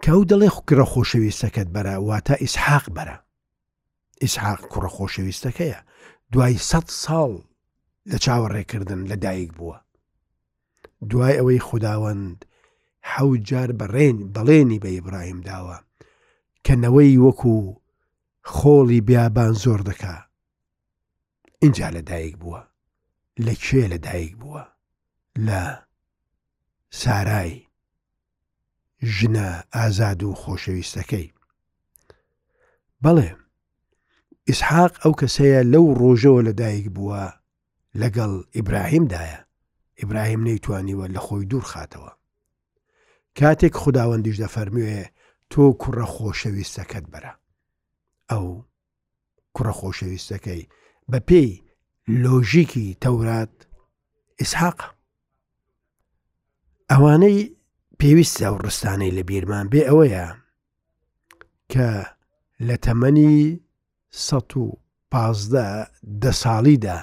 کەو 0.04 0.20
دەڵێ 0.30 0.48
کوڕە 0.56 0.86
خۆشەویستەکەت 0.92 1.68
بەرە 1.74 1.94
واتە 2.08 2.34
ئیسحاق 2.42 2.86
بەرە 2.96 3.16
ئیسحاق 4.22 4.60
کوڕە 4.72 4.90
خۆشەویستەکەیە 4.96 5.78
دوای 6.32 6.54
سە 6.70 6.78
ساڵ 7.04 7.30
لە 8.10 8.16
چاوەڕێکردن 8.24 9.00
لە 9.10 9.16
دایک 9.24 9.50
بووە 9.58 9.78
دوای 11.10 11.34
ئەوەی 11.38 11.60
خودداوەند 11.68 12.36
حەوت 13.10 13.40
جار 13.48 13.70
بەڕێن 13.80 14.16
بەڵێنی 14.34 14.78
بە 14.82 14.88
ئیبراهیم 14.94 15.40
داوە 15.48 15.76
کەنەوەی 16.66 17.20
وەکوو 17.24 17.62
خۆڵی 18.46 19.00
بیابان 19.00 19.52
زۆر 19.52 19.80
دەکا 19.90 20.14
اینجا 21.62 21.88
لەدایک 21.96 22.34
بووە 22.42 22.60
لە 23.46 23.54
کێ 23.64 23.84
لەدایک 23.92 24.32
بووە 24.40 24.62
لە 25.46 25.62
سارای 27.00 27.52
ژنە 29.14 29.48
ئازاد 29.74 30.20
و 30.22 30.30
خۆشەویستەکەی 30.40 31.28
بەڵێ 33.02 33.30
ئیسحاق 34.48 34.92
ئەو 35.02 35.12
کەسەیە 35.20 35.60
لەو 35.72 35.84
ڕۆژەوە 36.00 36.40
لەدایک 36.48 36.86
بووە 36.96 37.22
لەگەڵ 38.00 38.32
ئیبراهیمدایە 38.56 39.40
ئیبراهیم 40.00 40.40
نەیتوانیوە 40.48 41.06
لە 41.14 41.20
خۆی 41.26 41.46
دوور 41.50 41.64
خاتەوە 41.72 42.10
کاتێک 43.38 43.74
خداوەندیش 43.82 44.36
دەفەرموێ 44.44 44.96
تۆ 45.50 45.62
کوڕە 45.82 46.06
خۆشەویستەکەت 46.14 47.06
بەرە 47.12 47.32
ئەو 48.30 48.46
کوڕە 49.54 49.72
خۆشەویستەکەی 49.78 50.62
بە 51.10 51.18
پێی 51.28 51.50
لۆژیکی 52.22 52.86
تەورات 53.02 53.54
ئسحاق 54.40 54.78
ئەوانەی 56.90 57.38
پێویستە 58.00 58.46
و 58.52 58.60
ڕستانەی 58.66 59.14
لە 59.16 59.22
بیرمان 59.28 59.66
بێ 59.72 59.82
ئەوەیە 59.88 60.26
کە 61.72 61.88
لە 62.66 62.76
تەمەنی 62.84 63.36
115 64.26 65.64
دە 66.22 66.30
ساڵیدا 66.42 66.98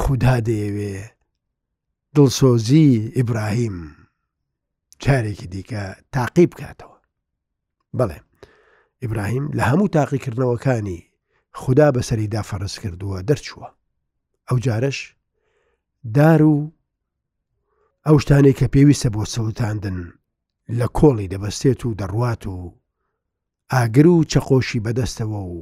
خوددا 0.00 0.36
دەیەوێ 0.48 0.96
دڵسۆزی 2.14 2.88
ئیبراهیم 3.16 3.76
چارێکی 5.02 5.46
دیکە 5.54 5.82
تاقیب 6.14 6.50
بکاتەوە 6.52 6.98
بڵێ 7.98 8.18
ئیبراهیم 9.04 9.48
لە 9.58 9.62
هەموو 9.70 9.88
تاقیکردنەوەکانی 9.96 11.00
خدا 11.52 11.88
بەسەریدا 11.96 12.42
فەرز 12.50 12.74
کردووە 12.82 13.18
دەرچووە 13.30 13.68
ئەو 14.48 14.58
جارش 14.66 14.98
دار 16.14 16.42
و 16.52 16.56
ئەو 18.06 18.16
شتانێک 18.24 18.56
کە 18.60 18.66
پێویستە 18.74 19.08
بۆ 19.14 19.22
سەوتاندن 19.34 19.98
لە 20.78 20.86
کۆڵی 20.98 21.30
دەبەستێت 21.34 21.80
و 21.86 21.96
دەڕوات 22.00 22.42
و 22.46 22.56
ئاگر 23.72 24.06
و 24.06 24.24
چەخۆشی 24.32 24.82
بەدەستەوە 24.84 25.40
و 25.50 25.52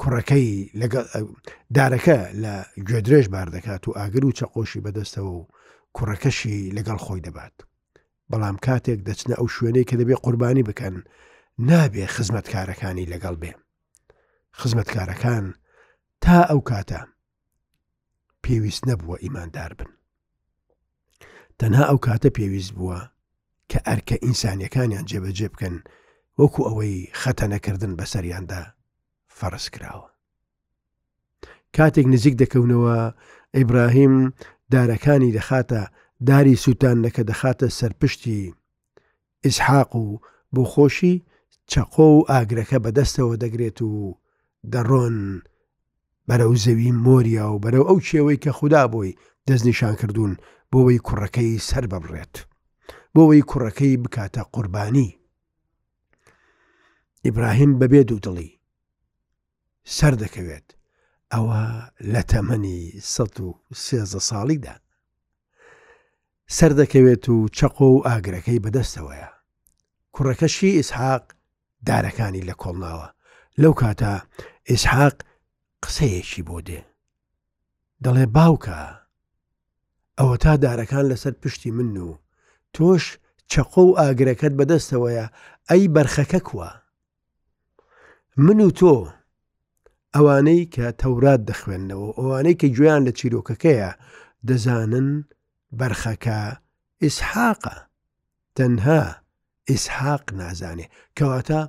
کوڕەکەی 0.00 0.48
دارەکە 1.76 2.18
لە 2.42 2.54
گوێدرێژ 2.86 3.26
بار 3.34 3.48
دەکات 3.56 3.82
و 3.86 3.96
ئاگر 3.98 4.24
و 4.26 4.36
چەقۆشی 4.38 4.82
بەدەستەوە 4.84 5.30
و 5.38 5.46
کوڕەکەشی 5.96 6.56
لەگەڵ 6.76 6.98
خۆی 7.04 7.20
دەبات 7.26 7.56
بەڵام 8.30 8.56
کاتێک 8.66 9.00
دەچنە 9.08 9.34
ئەو 9.38 9.48
شوێنەی 9.54 9.88
کە 9.88 9.94
دەبێ 10.00 10.16
قوربانی 10.24 10.66
بکەن 10.68 10.94
نابێ 11.68 12.04
خزمەتکارەکانی 12.14 13.10
لەگەڵ 13.12 13.34
بێ 13.42 13.52
خزمەتکارەکان 14.58 15.44
تا 16.24 16.38
ئەو 16.50 16.60
کاتە 16.70 17.00
پێویست 18.44 18.82
نەبووە 18.88 19.16
ئیماندار 19.24 19.72
بن 19.78 19.90
تەنها 21.60 21.84
ئەو 21.90 21.98
کاتە 22.06 22.30
پێویست 22.36 22.72
بووە 22.78 22.98
کە 23.70 23.78
ئەرکە 23.88 24.16
ئینسانیەکانیان 24.24 25.04
جێبەجێ 25.10 25.48
بکەن 25.52 25.76
وەکو 26.38 26.62
ئەوەی 26.68 26.96
خەتە 27.20 27.46
نەکردن 27.54 27.92
بەسەریاندا 27.98 28.62
فەرز 29.38 29.64
کراوە 29.74 30.08
کاتێک 31.76 32.06
نزیک 32.14 32.34
دەکەونەوە 32.42 32.96
ئیبراهیم 33.56 34.14
دارەکانی 34.74 35.34
دەخاتە 35.36 35.82
داری 36.26 36.56
سووتانەکە 36.56 37.22
دەخاتە 37.30 37.68
سەرپشتی 37.78 38.54
ئیسحاق 39.44 39.96
و 39.96 40.18
بۆ 40.54 40.62
خۆشی 40.72 41.22
چەقۆ 41.72 42.00
و 42.16 42.24
ئاگرەکە 42.32 42.78
بەدەستەوە 42.84 43.36
دەگرێت 43.44 43.78
و 43.82 44.14
دەڕۆن 44.72 45.16
بەرەو 46.28 46.54
زەوی 46.64 46.92
مۆریا 47.04 47.46
و 47.52 47.58
بەرەو 47.64 47.88
ئەو 47.88 47.98
شێوەی 48.08 48.42
کە 48.44 48.48
خوددا 48.58 48.84
بۆی 48.92 49.16
دەستنیشان 49.48 49.94
کردوون 50.00 50.32
بۆەوەی 50.72 51.00
کوڕەکەی 51.06 51.62
سەر 51.68 51.84
ببڕێت 51.92 52.34
بۆەوەی 53.14 53.42
کوڕەکەی 53.50 53.96
بکاتە 54.02 54.42
قوربانی 54.52 55.16
ئیبراهیم 57.24 57.72
بەبێ 57.80 58.00
دوو 58.08 58.18
دڵی 58.26 58.50
سەر 59.96 60.14
دەکەوێت 60.22 60.68
ئەوە 61.32 61.60
لە 62.12 62.22
تەمەنی 62.30 62.80
سە 63.12 63.24
و 63.42 63.48
سێزە 63.84 64.20
ساڵیدا 64.28 64.74
سەر 66.56 66.72
دەکەوێت 66.80 67.24
و 67.34 67.36
چەقۆ 67.58 67.88
و 67.94 68.04
ئاگرەکەی 68.08 68.62
بەدەستەوەیە 68.64 69.28
کوڕەکەشی 70.14 70.76
ئیسحاق 70.78 71.24
دارەکانی 71.88 72.46
لە 72.48 72.54
کۆڵناوە 72.62 73.08
لەو 73.62 73.72
کاتە 73.80 74.12
ئیسحاق 74.70 75.16
قسەیەکی 75.82 76.42
بۆ 76.48 76.56
دێ 76.68 76.80
دەڵێ 78.04 78.26
باوکە 78.36 78.80
ئەوە 80.18 80.36
تا 80.42 80.52
دارەکان 80.64 81.04
لەسەر 81.12 81.34
پشتی 81.42 81.70
من 81.76 81.96
و 82.08 82.10
تۆش 82.74 83.04
چەقۆ 83.50 83.82
و 83.86 83.96
ئاگرەکەت 83.98 84.52
بەدەستەوەیە 84.58 85.26
ئەی 85.70 85.82
بەرخەکە 85.94 86.40
کووە 86.48 86.70
من 88.44 88.60
و 88.66 88.70
تۆ 88.80 88.92
ئەوانەی 90.14 90.70
کە 90.74 90.86
تەورات 91.00 91.40
دەخوێندنەوە 91.50 92.08
ئەوانەی 92.18 92.58
کە 92.60 92.66
گویان 92.76 93.00
لە 93.06 93.12
چیرۆکەکەیە 93.18 93.90
دەزانن 94.48 95.08
بەرخەکە 95.78 96.38
ئیسحاقە 97.04 97.76
تەنها 98.56 99.02
ئیسحاق 99.70 100.24
نازانێ 100.40 100.86
کەواتە 101.18 101.60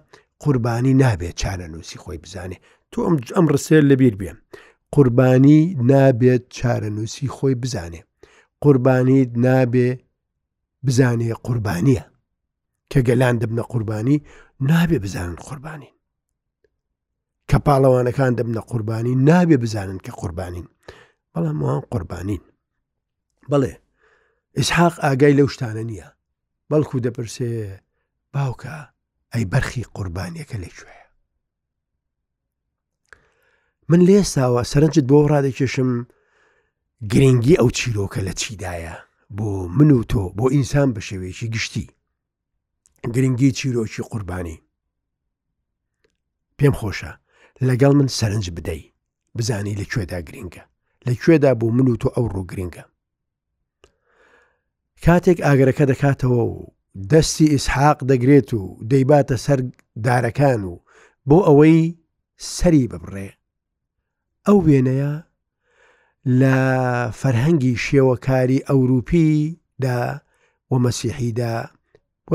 قوربانی 0.44 0.94
نابێت 1.04 1.36
چارە 1.42 1.68
نووسی 1.74 2.02
خۆی 2.04 2.18
بزانێ 2.24 2.58
تۆ 2.92 2.98
ئەم 3.36 3.46
ڕسێر 3.54 3.84
لەبیر 3.92 4.16
بێ 4.22 4.32
قوربانی 4.96 5.60
نابێت 5.92 6.44
چارە 6.58 6.90
نووسی 6.96 7.28
خۆی 7.36 7.56
بزانێ 7.64 8.02
قوربانیت 8.64 9.32
نابێ 9.46 9.90
بزانێ 10.86 11.34
قوربانیە 11.48 12.04
کە 12.92 13.00
گەلان 13.08 13.36
دەبنە 13.42 13.64
قوربانی 13.72 14.18
نابێ 14.70 14.98
بزانن 15.06 15.38
قوربانین 15.48 15.94
کە 17.50 17.58
پاڵەوانەکان 17.66 18.32
دەبنە 18.40 18.62
قوربانی 18.72 19.14
نابێ 19.30 19.58
بزانن 19.64 19.98
کە 20.06 20.12
قوربانین 20.22 20.68
بەڵام 21.34 21.58
وان 21.66 21.82
قوربانین 21.92 22.42
بڵێ 23.52 23.74
ئسحاق 24.58 25.00
ئاگای 25.06 25.34
لەو 25.40 25.48
شتانە 25.54 25.84
نییە 25.90 26.08
بەڵکو 26.70 26.96
دەپرسێ 27.06 27.52
باوکە 28.34 28.78
ئەی 29.34 29.50
بەرخی 29.52 29.90
قوربانیەکە 29.96 30.58
لەکوێ 30.66 30.98
من 33.90 34.02
لێستاوە 34.08 34.62
سەرنجت 34.72 35.06
بۆ 35.10 35.18
ڕادێکێشم 35.32 35.92
گرنگی 37.12 37.60
ئەو 37.60 37.70
چیرۆکە 37.78 38.20
لە 38.28 38.34
چیدایە 38.42 38.96
بۆ 39.38 39.50
من 39.78 39.90
و 40.00 40.04
تۆ 40.12 40.24
بۆ 40.38 40.46
ئینسان 40.54 40.90
بە 40.96 41.02
شێوێکی 41.08 41.48
گشتی 41.56 41.88
گرنگی 43.16 43.50
چیرۆکی 43.58 44.04
قوربانی 44.12 44.58
پێم 46.60 46.74
خۆشە 46.80 47.12
لەگەڵ 47.68 47.92
من 48.00 48.08
سەرنج 48.18 48.46
بدەیت 48.58 48.92
بزانی 49.38 49.80
لەکوێدا 49.82 50.20
گرنگە 50.28 50.64
لەکوێدا 51.08 51.52
بۆ 51.60 51.68
من 51.78 51.88
و 51.88 51.96
تۆ 52.02 52.08
ئەو 52.16 52.26
ڕوو 52.34 52.48
گرنگە 52.52 52.84
کاتێک 55.06 55.38
ئاگرەکە 55.46 55.86
دەکاتەوە 55.92 56.42
و 56.54 56.68
دەستی 57.12 57.52
ئیسحاق 57.54 58.00
دەگرێت 58.12 58.50
و 58.54 58.64
دەیباتە 58.92 59.36
سەر 59.46 59.60
دارەکان 60.06 60.62
و 60.72 60.84
بۆ 61.30 61.38
ئەوەی 61.48 61.80
سەری 62.56 62.86
ببڕێ 62.92 63.30
ئەو 64.48 64.58
وێنەیە 64.66 65.14
لە 66.42 66.56
فەرهەنگی 67.20 67.76
شێوەکاری 67.86 68.64
ئەوروپیدا 68.70 70.02
و 70.72 70.76
مەسیحیدا 70.86 71.56
و 72.32 72.34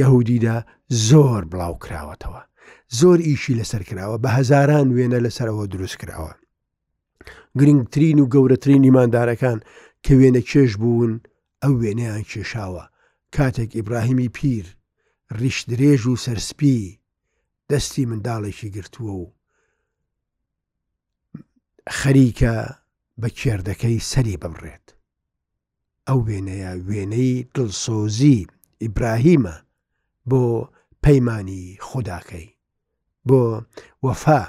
یەهودیدا 0.00 0.56
زۆر 1.08 1.42
بڵاو 1.52 1.74
کراوەتەوە 1.84 2.42
زۆر 3.00 3.18
ئیشی 3.28 3.58
لەسەر 3.60 3.82
کراوە 3.88 4.16
بە 4.22 4.28
هەزاران 4.38 4.86
وێنە 4.96 5.18
لەسەرەوە 5.26 5.64
دروست 5.72 5.96
کراوە 6.02 6.32
گرنگترین 7.58 8.18
و 8.20 8.30
گەورەترین 8.34 8.82
ئیماندارەکان 8.86 9.58
کە 10.04 10.12
وێنە 10.20 10.42
کێش 10.50 10.72
بوون 10.82 11.12
ئەو 11.62 11.74
وێنەیان 11.80 12.24
کێشاوە 12.30 12.84
کاتێک 13.34 13.70
ئیبراهیمی 13.76 14.30
پیر 14.36 14.66
ریش 15.40 15.58
درێژ 15.70 16.02
و 16.06 16.20
سەرسپی 16.24 16.96
دەستی 17.70 18.08
منداڵێکی 18.10 18.70
گرتووە 18.76 19.12
و 19.22 19.32
خەریکە 21.98 22.54
بە 23.20 23.28
کێردەکەی 23.40 24.06
سەری 24.10 24.40
بمڕێت 24.42 24.86
ئەو 26.08 26.18
وێنەیە 26.26 26.72
وێنەی 26.88 27.32
دڵسۆزی 27.54 28.38
ئیبراهیمە 28.82 29.56
بۆ 30.30 30.44
پەیمانی 31.04 31.64
خودداکەی 31.86 32.48
بۆ 33.28 33.40
وەفا 34.06 34.42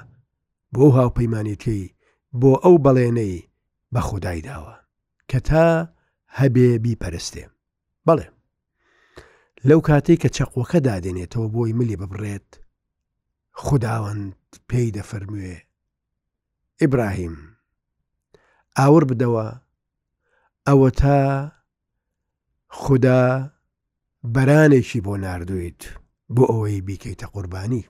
بۆ 0.74 0.84
هاوپەیمانیتی 0.98 1.82
بۆ 2.40 2.52
ئەو 2.64 2.76
بەڵێنەی 2.86 3.36
بە 3.94 4.02
خودای 4.08 4.40
داوە 4.48 4.76
کە 5.30 5.40
تا 5.50 5.68
هەبێ 6.40 6.70
بیپەرستێ 6.84 7.46
بەڵێ 8.08 8.28
لەو 9.70 9.80
کاتێک 9.88 10.20
کە 10.24 10.30
چەقوەکە 10.38 10.80
دادێنێتەوە 10.88 11.48
بۆی 11.56 11.74
ملی 11.80 12.00
ببڕێت 12.02 12.50
خداوەند 13.66 14.26
پێی 14.70 14.94
دەفەرموێ 14.98 15.56
ئیبراهیم 16.82 17.36
ئاور 18.78 19.04
بدەوە 19.10 19.48
ئەوە 20.68 20.90
تا 21.02 21.20
خدا 22.80 23.24
بەرانێکی 24.36 25.00
بۆ 25.06 25.14
نردوێت 25.24 25.82
بۆ 26.36 26.44
ئەوەی 26.52 26.78
بیکەیتە 26.88 27.28
قوربانی 27.34 27.84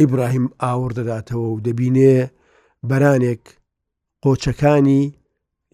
ئیبراهیم 0.00 0.46
ئاور 0.62 0.90
دەداتەوە 0.98 1.48
و 1.54 1.60
دەبینێ 1.66 2.16
بەرانێک 2.90 3.42
قۆچەکانی 4.24 5.02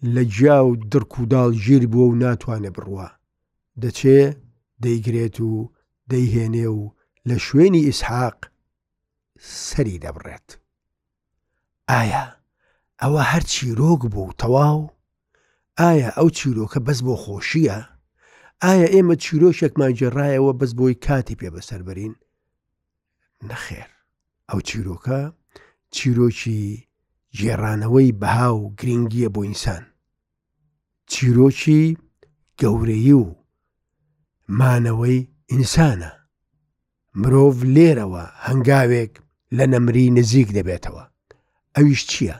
لە 0.03 0.23
جیا 0.23 0.65
و 0.67 0.75
درک 0.75 1.19
و 1.19 1.23
داڵ 1.25 1.53
ژیر 1.53 1.83
بووە 1.91 2.05
و 2.11 2.15
ناتوانێ 2.23 2.69
بڕوە 2.75 3.07
دەچێ 3.81 4.21
دەیگرێت 4.83 5.39
و 5.41 5.71
دەیهێنێ 6.11 6.65
و 6.67 6.91
لە 7.29 7.37
شوێنی 7.45 7.85
ئیسحاق 7.87 8.37
سەری 9.65 10.01
دەبڕێت 10.03 10.49
ئایا 11.89 12.25
ئەوە 13.01 13.21
هەر 13.31 13.43
چیرۆک 13.51 14.01
بوو 14.13 14.33
تەواو 14.41 14.91
ئایا 15.79 16.09
ئەو 16.17 16.29
چیرۆکە 16.37 16.79
بەس 16.87 16.99
بۆ 17.05 17.15
خۆشیە 17.23 17.79
ئایا 18.63 18.87
ئێمە 18.93 19.15
چیرۆشێکمان 19.23 19.91
جێڕایەوە 19.99 20.53
بەس 20.59 20.71
بۆی 20.79 20.93
کاتی 21.05 21.35
پێ 21.39 21.49
بەسەربەرین 21.55 22.13
نەخێر 23.49 23.89
ئەو 24.49 24.59
چیرۆکە 24.67 25.21
چیرۆکی 25.95 26.61
ژێرانەوەی 27.37 28.11
بەها 28.21 28.49
و 28.59 28.63
گرنگیە 28.79 29.29
بۆ 29.35 29.41
ئینسان 29.47 29.83
چیرۆکی 31.13 31.81
گەورەی 32.61 33.13
و 33.19 33.23
مانەوەی 34.59 35.17
ئینسانە 35.51 36.11
مرۆڤ 37.21 37.57
لێرەوە 37.75 38.23
هەنگاوێک 38.47 39.11
لە 39.57 39.65
نەمری 39.73 40.13
نزیک 40.17 40.49
دەبێتەوە 40.57 41.03
ئەویش 41.75 42.01
چییە؟ 42.11 42.37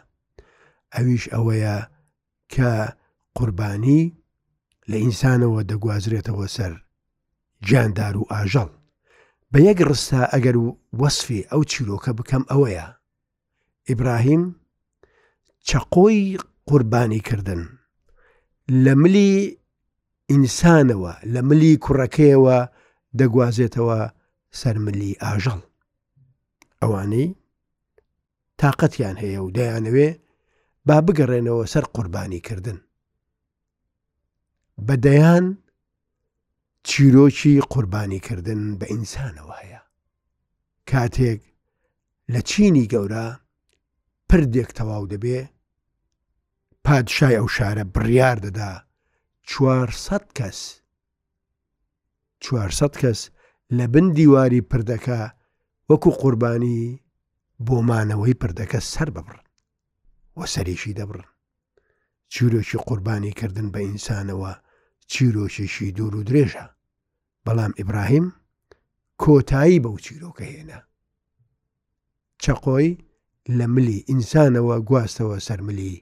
ئەویش 0.94 1.24
ئەوەیە 1.34 1.76
کە 2.54 2.70
قوربانی 3.38 4.02
لە 4.90 4.96
ئینسانەوە 5.04 5.62
دەگوازرێتەوە 5.72 6.46
سەر 6.56 6.74
گیاندار 7.68 8.16
و 8.22 8.30
ئاژەڵ 8.34 8.70
بە 9.52 9.60
یەک 9.70 9.80
ڕستا 9.90 10.22
ئەگەر 10.34 10.56
وەصفی 11.02 11.48
ئەو 11.52 11.62
چیرۆکە 11.72 12.12
بکەم 12.20 12.44
ئەوەیە 12.52 12.88
ئیبراهیم 13.90 14.44
چەقۆی 15.68 16.22
قوربانی 16.70 17.22
کردنن 17.28 17.64
لە 18.86 18.94
ملی 19.04 19.58
ئینسانەوە 20.32 21.14
لە 21.34 21.42
ملی 21.50 21.74
کوڕەکەیەوە 21.86 22.58
دەگوازێتەوە 23.20 24.00
سەرملی 24.60 25.14
ئاژەڵ 25.24 25.60
ئەوانەی 26.82 27.28
تااقەتیان 28.60 29.16
هەیە 29.24 29.40
و 29.44 29.54
دەیانەوێ 29.58 30.10
با 30.88 30.98
بگەڕێنەوە 31.06 31.64
سەر 31.74 31.86
قوربانی 31.96 32.42
کردن 32.48 32.78
بەدەیان 34.88 35.46
چیرۆکی 36.88 37.54
قوربانیکردن 37.72 38.62
بە 38.80 38.86
ئینسانەوە 38.94 39.56
هەیە 39.62 39.82
کاتێک 40.90 41.40
لە 42.34 42.40
چینی 42.50 42.86
گەورە 42.94 43.26
پردێک 44.30 44.70
تەواو 44.78 45.06
دەبێ 45.14 45.40
پادشای 46.88 47.36
ئەو 47.40 47.48
شارە 47.56 47.84
بڕیار 47.96 48.38
دەدا 48.46 48.72
400 49.50 50.24
کەس 50.38 50.60
400 52.42 52.96
کەس 53.02 53.20
لە 53.78 53.86
بن 53.94 54.06
دیواری 54.18 54.62
پردەکە 54.70 55.22
وەکو 55.90 56.12
قوربانی 56.22 57.00
بۆمانەوەی 57.66 58.40
پردەکە 58.42 58.80
سەر 58.94 59.10
ببڕن 59.16 59.46
وە 60.38 60.46
سەریشی 60.54 60.94
دەبڕن 61.00 61.28
چیرۆکی 62.32 62.78
قوربانی 62.88 63.32
کردن 63.40 63.68
بە 63.74 63.80
ئینسانەوە 63.88 64.54
چیرۆکیشی 65.12 65.92
دوور 65.98 66.14
و 66.18 66.24
درێژە 66.30 66.66
بەڵام 67.46 67.72
ئیبراهیم 67.80 68.28
کۆتایی 69.22 69.84
بەو 69.84 69.96
چیرۆکە 70.06 70.44
هێنا 70.54 70.80
چەقۆی 72.44 72.90
لە 73.58 73.66
ملی 73.76 74.06
ئینسانەوە 74.10 74.76
گواستەوە 74.90 75.38
سەرملی 75.48 75.98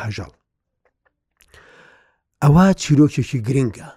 ئاژەڵ 0.00 0.32
ئەوە 2.42 2.66
چیرۆکێکی 2.80 3.40
گرنگە 3.46 3.88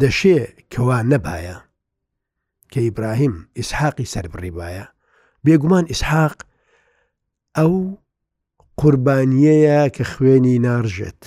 دەشێ 0.00 0.38
کەوا 0.72 0.98
نەبایە 1.10 1.58
کە 2.72 2.78
ئیبراهیم 2.86 3.34
ئیسحاقی 3.58 4.10
سربڕیبایە 4.14 4.86
بێگومان 5.44 5.84
ئیسحاق 5.90 6.36
ئەو 7.58 7.74
قوربانیەیە 8.80 9.80
کە 9.96 10.04
خوێنی 10.12 10.56
نارژێت 10.66 11.22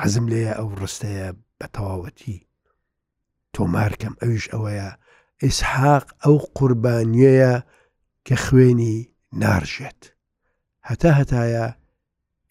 حەزم 0.00 0.26
لێە 0.32 0.52
ئەو 0.58 0.68
ڕستەیە 0.82 1.28
بە 1.58 1.66
تەواوەتی 1.74 2.38
تۆمارکەم 3.54 4.14
ئەویش 4.20 4.46
ئەوەیە 4.52 4.88
ئیسحاق 5.42 6.04
ئەو 6.22 6.36
قوربانیەیە 6.58 7.54
کە 8.26 8.36
خوێنی 8.44 8.96
نارژێت. 9.42 10.02
هەتا 10.90 11.10
هەتایە 11.20 11.64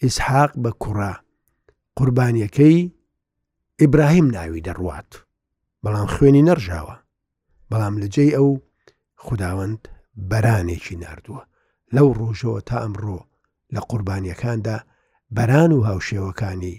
ئیسحاق 0.04 0.52
بە 0.64 0.72
کوڕا 0.84 1.14
قوربانیەکەی 1.98 2.78
ئیبراهیم 3.82 4.28
ناوی 4.36 4.66
دەڕوات 4.68 5.12
بەڵام 5.84 6.08
خوێنی 6.16 6.46
نەرژاوە 6.50 6.96
بەڵام 7.72 7.96
لەجێ 8.02 8.26
ئەو 8.38 8.50
خداوەند 9.26 9.82
بەرانێکی 10.32 10.96
نردووە 11.04 11.44
لەو 11.96 12.08
ڕۆژەوە 12.20 12.60
تا 12.70 12.76
ئەمڕۆ 12.84 13.20
لە 13.74 13.80
قوربانیەکاندا 13.90 14.78
بەران 15.36 15.72
و 15.74 15.86
هاوشێوەکانی 15.90 16.76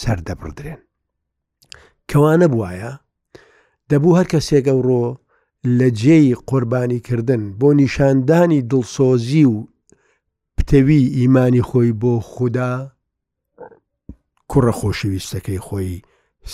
سەردەبڕدرێن 0.00 0.80
کەوانە 2.10 2.46
بواە 2.52 2.92
دەبوو 3.90 4.16
هەر 4.18 4.26
کە 4.32 4.38
سێگەڕۆ 4.48 5.04
لە 5.78 5.88
جێی 6.00 6.34
قوربانیکردن 6.50 7.42
بۆ 7.60 7.68
نیشاندانی 7.80 8.60
دڵسۆزی 8.70 9.44
و 9.52 9.54
پتەوی 10.62 11.02
ئیمانی 11.18 11.62
خۆی 11.68 11.92
بۆ 12.00 12.12
خوددا 12.30 12.72
کوڕە 14.50 14.72
خۆشەویستەکەی 14.80 15.58
خۆی 15.66 16.02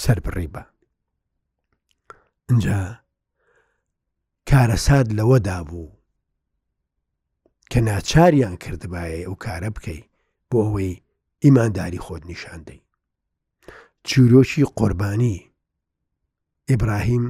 سەر 0.02 0.18
بڕی 0.24 0.48
بە 0.54 0.62
اینجا 2.50 2.80
کارەسات 4.50 5.06
لەوەدا 5.18 5.60
بوو 5.68 5.90
کە 7.72 7.76
ناچاریان 7.88 8.54
کردبایە 8.64 9.16
ئەو 9.26 9.34
کارە 9.44 9.70
بکەی 9.76 10.06
بۆ 10.50 10.56
ئەوەی 10.64 11.00
ئیمانداری 11.44 11.98
خۆت 12.04 12.22
نیشاندەی 12.30 12.82
چیرۆکی 14.08 14.64
قوربانی 14.76 15.36
ئیبراهیم 16.70 17.26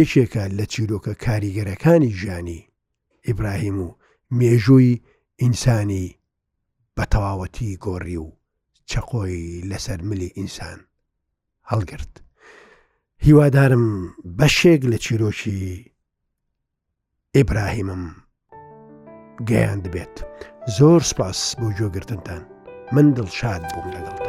یەکێکە 0.00 0.44
لە 0.58 0.64
چیرۆکە 0.72 1.12
کاریگەرەکانی 1.24 2.10
ژیانی 2.20 2.68
ئیبراهیم 3.26 3.78
و 3.84 3.86
مێژووی 4.38 4.94
ئینسانی 5.42 6.06
بە 6.96 7.04
تەواوەتی 7.12 7.78
گۆڕی 7.84 8.16
و 8.24 8.30
چەقۆی 8.90 9.64
لەسەر 9.70 10.00
ملی 10.08 10.32
ئینسان 10.38 10.78
هەڵگرت 11.70 12.12
هیوادارم 13.26 13.86
بەشێک 14.38 14.80
لە 14.92 14.98
چیرۆکی 15.04 15.60
ئیبراهیمم 17.36 18.04
گەیان 19.48 19.78
دەبێت 19.84 20.14
زۆر 20.76 21.00
سپاس 21.10 21.38
بۆ 21.58 21.66
جۆگرتنتان 21.78 22.42
من 22.94 23.06
دڵشاد 23.16 23.62
بووم 23.72 23.88
لەگەڵ 23.96 24.23